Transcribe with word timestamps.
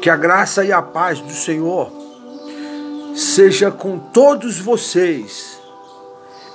Que 0.00 0.08
a 0.08 0.16
graça 0.16 0.64
e 0.64 0.72
a 0.72 0.80
paz 0.80 1.20
do 1.20 1.32
Senhor 1.32 1.92
seja 3.14 3.70
com 3.70 3.98
todos 3.98 4.58
vocês, 4.58 5.60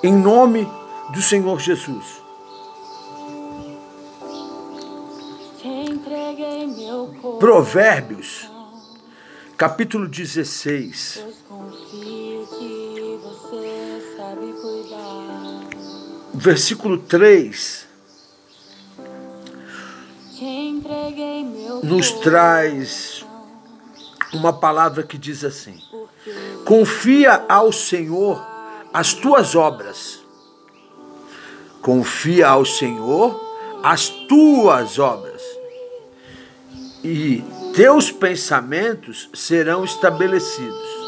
em 0.02 0.14
nome 0.14 0.68
do 1.14 1.22
Senhor 1.22 1.60
Jesus. 1.60 2.24
Provérbios, 7.40 8.50
capítulo 9.56 10.08
16. 10.08 11.24
Versículo 16.34 16.98
3 16.98 17.86
nos 21.84 22.12
traz 22.12 23.25
uma 24.36 24.54
palavra 24.54 25.04
que 25.04 25.18
diz 25.18 25.44
assim: 25.44 25.80
Confia 26.66 27.46
ao 27.48 27.72
Senhor 27.72 28.46
as 28.94 29.14
tuas 29.14 29.56
obras. 29.56 30.20
Confia 31.82 32.48
ao 32.50 32.66
Senhor 32.66 33.40
as 33.84 34.10
tuas 34.10 35.00
obras. 35.00 35.42
E 37.04 37.44
teus 37.76 38.12
pensamentos 38.12 39.30
serão 39.34 39.84
estabelecidos. 39.84 41.06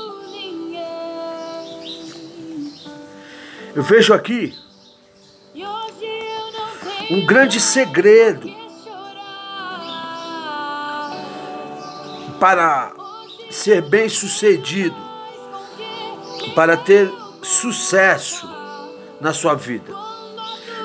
Eu 3.76 3.84
vejo 3.84 4.14
aqui 4.14 4.54
um 7.10 7.26
grande 7.26 7.60
segredo 7.60 8.54
para 12.40 12.94
ser 13.50 13.82
bem 13.82 14.10
sucedido, 14.10 14.96
para 16.56 16.76
ter 16.78 17.12
sucesso 17.42 18.50
na 19.22 19.34
sua 19.34 19.54
vida. 19.54 19.94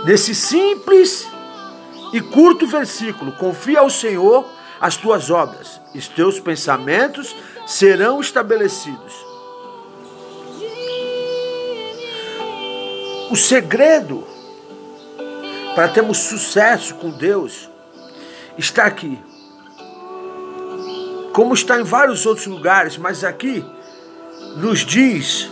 Nesse 0.05 0.35
simples 0.35 1.29
e 2.13 2.21
curto 2.21 2.67
versículo, 2.67 3.33
confia 3.33 3.81
ao 3.81 3.91
Senhor 3.91 4.45
as 4.81 4.97
tuas 4.97 5.31
obras, 5.31 5.81
os 5.95 6.09
teus 6.09 6.41
pensamentos 6.41 7.35
serão 7.67 8.21
estabelecidos. 8.21 9.15
O 13.31 13.37
segredo 13.37 14.27
para 15.75 15.89
termos 15.89 16.19
sucesso 16.19 16.95
com 16.97 17.11
Deus 17.11 17.71
está 18.59 18.85
aqui 18.85 19.19
como 21.33 21.55
está 21.55 21.81
em 21.81 21.85
vários 21.85 22.27
outros 22.27 22.47
lugares, 22.47 22.97
mas 22.97 23.25
aqui 23.25 23.65
nos 24.57 24.81
diz 24.81 25.51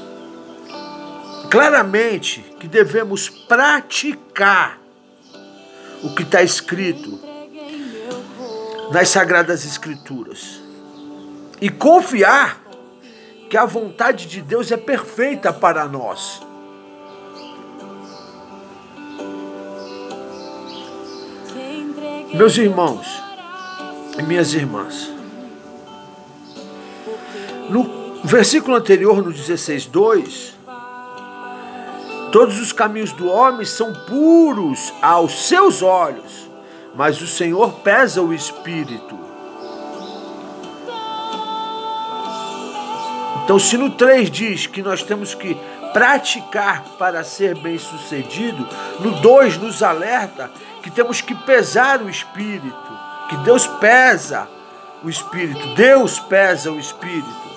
claramente 1.50 2.40
que 2.60 2.68
devemos 2.68 3.28
praticar 3.28 4.78
o 6.02 6.14
que 6.14 6.22
está 6.22 6.42
escrito 6.42 7.18
nas 8.92 9.08
Sagradas 9.08 9.64
Escrituras 9.64 10.60
e 11.60 11.68
confiar 11.68 12.60
que 13.48 13.56
a 13.56 13.64
vontade 13.64 14.26
de 14.26 14.40
Deus 14.40 14.70
é 14.70 14.76
perfeita 14.76 15.52
para 15.52 15.86
nós. 15.86 16.40
Meus 22.32 22.56
irmãos 22.56 23.06
e 24.16 24.22
minhas 24.22 24.54
irmãs, 24.54 25.19
no 27.70 28.20
versículo 28.24 28.76
anterior, 28.76 29.22
no 29.22 29.32
16, 29.32 29.86
2, 29.86 30.54
todos 32.32 32.60
os 32.60 32.72
caminhos 32.72 33.12
do 33.12 33.28
homem 33.28 33.64
são 33.64 33.92
puros 34.06 34.92
aos 35.00 35.47
seus 35.47 35.81
olhos, 35.82 36.50
mas 36.94 37.20
o 37.20 37.26
Senhor 37.26 37.72
pesa 37.81 38.20
o 38.20 38.34
espírito. 38.34 39.19
Então, 43.44 43.58
se 43.58 43.76
no 43.76 43.91
3 43.91 44.31
diz 44.31 44.66
que 44.66 44.82
nós 44.82 45.02
temos 45.02 45.34
que 45.34 45.56
praticar 45.92 46.84
para 46.98 47.25
ser 47.25 47.56
bem-sucedido, 47.58 48.69
no 49.00 49.12
2 49.20 49.58
nos 49.58 49.82
alerta 49.82 50.50
que 50.82 50.91
temos 50.91 51.20
que 51.20 51.34
pesar 51.34 52.00
o 52.02 52.08
espírito, 52.08 52.98
que 53.28 53.37
Deus 53.38 53.66
pesa 53.66 54.48
o 55.02 55.08
espírito, 55.08 55.75
Deus 55.75 56.19
pesa 56.20 56.70
o 56.70 56.78
espírito. 56.78 57.50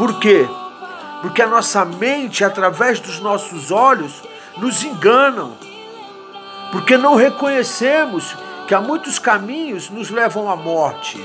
Por 0.00 0.18
quê? 0.18 0.48
Porque 1.20 1.42
a 1.42 1.46
nossa 1.46 1.84
mente, 1.84 2.42
através 2.42 2.98
dos 3.00 3.20
nossos 3.20 3.70
olhos, 3.70 4.22
nos 4.56 4.82
enganam. 4.82 5.58
Porque 6.72 6.96
não 6.96 7.16
reconhecemos 7.16 8.34
que 8.66 8.74
há 8.74 8.80
muitos 8.80 9.18
caminhos 9.18 9.90
nos 9.90 10.08
levam 10.08 10.48
à 10.48 10.56
morte. 10.56 11.22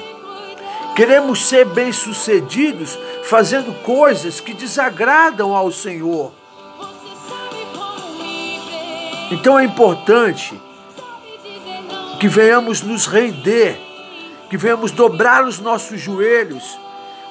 Queremos 0.94 1.48
ser 1.48 1.64
bem-sucedidos 1.68 3.00
fazendo 3.24 3.74
coisas 3.82 4.42
que 4.42 4.54
desagradam 4.54 5.56
ao 5.56 5.72
Senhor. 5.72 6.34
Então 9.32 9.58
é 9.58 9.64
importante 9.64 10.62
que 12.20 12.28
venhamos 12.28 12.82
nos 12.82 13.08
render, 13.08 13.80
que 14.50 14.58
venhamos 14.58 14.92
dobrar 14.92 15.46
os 15.46 15.62
nossos 15.62 16.02
joelhos 16.02 16.84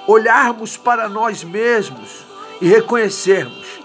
olharmos 0.07 0.77
para 0.77 1.09
nós 1.09 1.43
mesmos 1.43 2.25
e 2.61 2.69
reconhecermos 2.69 3.85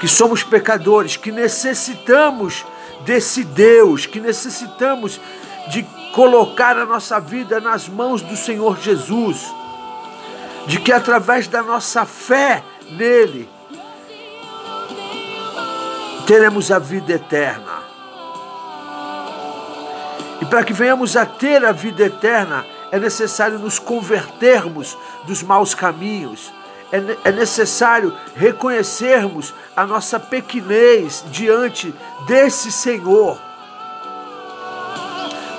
que 0.00 0.08
somos 0.08 0.42
pecadores, 0.42 1.16
que 1.16 1.30
necessitamos 1.30 2.64
desse 3.04 3.44
Deus, 3.44 4.06
que 4.06 4.20
necessitamos 4.20 5.20
de 5.68 5.82
colocar 6.14 6.78
a 6.78 6.86
nossa 6.86 7.20
vida 7.20 7.60
nas 7.60 7.88
mãos 7.88 8.22
do 8.22 8.36
Senhor 8.36 8.78
Jesus, 8.80 9.46
de 10.66 10.78
que 10.80 10.92
através 10.92 11.48
da 11.48 11.62
nossa 11.62 12.04
fé 12.04 12.62
nele 12.90 13.48
teremos 16.26 16.70
a 16.70 16.78
vida 16.78 17.12
eterna. 17.12 17.80
E 20.40 20.44
para 20.46 20.64
que 20.64 20.72
venhamos 20.72 21.16
a 21.16 21.26
ter 21.26 21.64
a 21.64 21.72
vida 21.72 22.04
eterna, 22.04 22.64
é 22.92 22.98
necessário 22.98 23.58
nos 23.58 23.78
convertermos 23.78 24.96
dos 25.26 25.42
maus 25.42 25.74
caminhos. 25.74 26.52
É, 26.92 27.28
é 27.28 27.32
necessário 27.32 28.12
reconhecermos 28.34 29.54
a 29.76 29.86
nossa 29.86 30.18
pequenez 30.18 31.24
diante 31.30 31.94
desse 32.26 32.72
Senhor, 32.72 33.38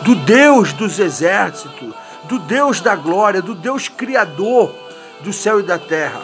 do 0.02 0.16
Deus 0.16 0.74
dos 0.74 1.00
exércitos, 1.00 1.94
do 2.25 2.40
Deus 2.40 2.81
da 2.81 2.96
glória, 2.96 3.42
do 3.42 3.56
Deus 3.56 3.88
criador 3.88 4.75
do 5.22 5.31
céu 5.31 5.59
e 5.59 5.63
da 5.63 5.80
terra. 5.80 6.22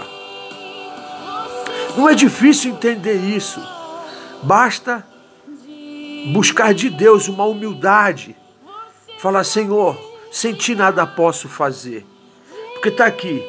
Não 1.96 2.10
é 2.10 2.14
difícil 2.14 2.72
entender 2.72 3.16
isso. 3.16 3.62
Basta 4.44 5.06
buscar 6.32 6.74
de 6.74 6.90
Deus 6.90 7.28
uma 7.28 7.46
humildade. 7.46 8.36
Falar, 9.20 9.44
Senhor, 9.44 9.98
sem 10.32 10.54
ti 10.54 10.76
nada 10.76 11.06
posso 11.06 11.48
fazer. 11.48 12.06
Porque 12.74 12.90
está 12.90 13.06
aqui. 13.06 13.44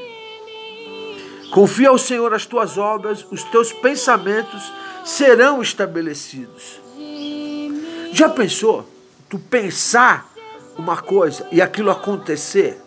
Confia 1.50 1.88
ao 1.88 1.98
Senhor 1.98 2.32
as 2.34 2.46
tuas 2.46 2.76
obras, 2.76 3.26
os 3.30 3.42
teus 3.44 3.72
pensamentos 3.72 4.72
serão 5.04 5.62
estabelecidos. 5.62 6.80
Já 8.12 8.28
pensou? 8.28 8.86
Tu 9.28 9.38
pensar 9.38 10.30
uma 10.76 10.96
coisa 10.96 11.46
e 11.50 11.60
aquilo 11.60 11.90
acontecer? 11.90 12.80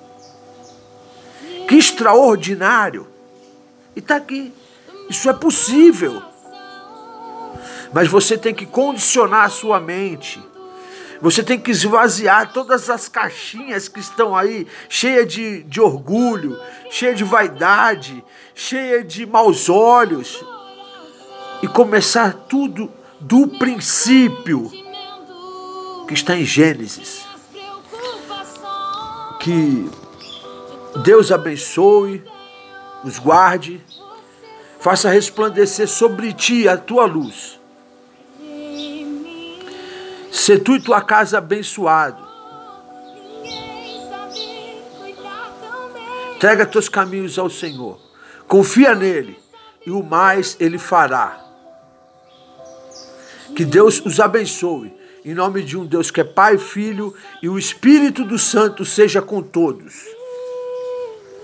Que 1.67 1.75
extraordinário! 1.75 3.07
E 3.95 3.99
está 3.99 4.15
aqui. 4.15 4.53
Isso 5.09 5.29
é 5.29 5.33
possível. 5.33 6.21
Mas 7.93 8.07
você 8.07 8.37
tem 8.37 8.53
que 8.53 8.65
condicionar 8.65 9.45
a 9.45 9.49
sua 9.49 9.79
mente 9.79 10.41
você 11.21 11.43
tem 11.43 11.59
que 11.59 11.69
esvaziar 11.69 12.51
todas 12.51 12.89
as 12.89 13.07
caixinhas 13.07 13.87
que 13.87 13.99
estão 13.99 14.35
aí, 14.35 14.67
cheia 14.89 15.23
de, 15.23 15.61
de 15.63 15.79
orgulho, 15.79 16.59
cheia 16.89 17.13
de 17.13 17.23
vaidade, 17.23 18.23
cheia 18.55 19.03
de 19.03 19.25
maus 19.27 19.69
olhos, 19.69 20.43
e 21.61 21.67
começar 21.67 22.33
tudo 22.49 22.91
do 23.19 23.47
princípio 23.47 24.71
que 26.07 26.15
está 26.15 26.35
em 26.35 26.43
Gênesis. 26.43 27.23
Que 29.39 29.89
Deus 31.03 31.31
abençoe, 31.31 32.23
os 33.03 33.19
guarde, 33.19 33.79
faça 34.79 35.09
resplandecer 35.09 35.87
sobre 35.87 36.33
ti 36.33 36.67
a 36.67 36.77
tua 36.77 37.05
luz 37.05 37.60
Se 40.31 40.57
tu 40.57 40.75
e 40.75 40.81
tua 40.81 41.01
casa 41.01 41.37
abençoado. 41.37 42.25
Entrega 46.35 46.65
teus 46.65 46.87
caminhos 46.87 47.37
ao 47.37 47.49
Senhor. 47.49 47.99
Confia 48.47 48.95
nele 48.95 49.37
e 49.85 49.91
o 49.91 50.01
mais 50.01 50.55
ele 50.59 50.77
fará. 50.77 51.39
Que 53.55 53.65
Deus 53.65 54.03
os 54.05 54.19
abençoe. 54.19 54.93
Em 55.23 55.35
nome 55.35 55.61
de 55.61 55.77
um 55.77 55.85
Deus 55.85 56.09
que 56.09 56.21
é 56.21 56.23
Pai, 56.23 56.57
Filho 56.57 57.13
e 57.43 57.49
o 57.49 57.59
Espírito 57.59 58.23
do 58.23 58.39
Santo 58.39 58.83
seja 58.83 59.21
com 59.21 59.41
todos. 59.43 60.20